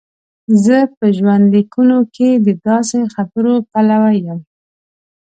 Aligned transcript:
زه 0.63 0.77
په 0.97 1.05
ژوندلیکونو 1.17 1.97
کې 2.15 2.29
د 2.45 2.47
داسې 2.67 2.99
خبرو 3.13 3.53
پلوی 3.71 4.17
یم. 4.25 4.39